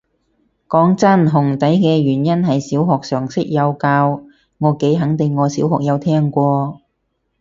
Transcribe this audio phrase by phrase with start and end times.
[0.67, 4.23] 講真，紅底嘅原因係小學常識有教，
[4.57, 6.81] 我幾肯定我小學有聽過